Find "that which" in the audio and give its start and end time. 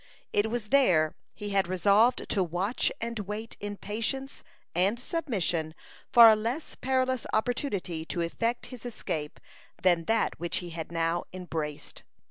10.05-10.57